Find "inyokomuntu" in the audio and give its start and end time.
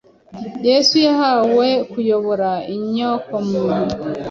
2.75-3.97